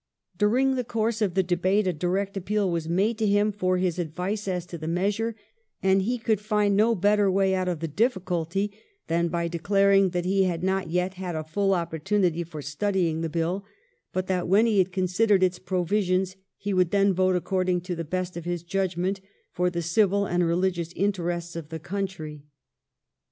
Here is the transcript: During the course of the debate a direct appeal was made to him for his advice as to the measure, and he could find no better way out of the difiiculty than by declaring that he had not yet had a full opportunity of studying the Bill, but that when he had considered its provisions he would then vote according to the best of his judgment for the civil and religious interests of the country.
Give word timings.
During 0.35 0.73
the 0.73 0.83
course 0.83 1.21
of 1.21 1.35
the 1.35 1.43
debate 1.43 1.85
a 1.85 1.93
direct 1.93 2.35
appeal 2.35 2.71
was 2.71 2.89
made 2.89 3.19
to 3.19 3.27
him 3.27 3.51
for 3.51 3.77
his 3.77 3.99
advice 3.99 4.47
as 4.47 4.65
to 4.65 4.77
the 4.79 4.87
measure, 4.87 5.35
and 5.83 6.01
he 6.01 6.17
could 6.17 6.41
find 6.41 6.75
no 6.75 6.95
better 6.95 7.29
way 7.29 7.53
out 7.53 7.67
of 7.67 7.81
the 7.81 7.87
difiiculty 7.87 8.71
than 9.05 9.27
by 9.27 9.47
declaring 9.47 10.09
that 10.09 10.25
he 10.25 10.45
had 10.45 10.63
not 10.63 10.89
yet 10.89 11.13
had 11.13 11.35
a 11.35 11.43
full 11.43 11.75
opportunity 11.75 12.41
of 12.41 12.51
studying 12.65 13.21
the 13.21 13.29
Bill, 13.29 13.63
but 14.11 14.25
that 14.25 14.47
when 14.47 14.65
he 14.65 14.79
had 14.79 14.91
considered 14.91 15.43
its 15.43 15.59
provisions 15.59 16.35
he 16.57 16.73
would 16.73 16.89
then 16.89 17.13
vote 17.13 17.35
according 17.35 17.81
to 17.81 17.95
the 17.95 18.03
best 18.03 18.35
of 18.35 18.43
his 18.43 18.63
judgment 18.63 19.21
for 19.51 19.69
the 19.69 19.83
civil 19.83 20.25
and 20.25 20.43
religious 20.47 20.91
interests 20.95 21.55
of 21.55 21.69
the 21.69 21.77
country. 21.77 22.43